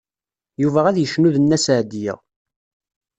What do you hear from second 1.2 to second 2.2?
d Nna Seɛdiya.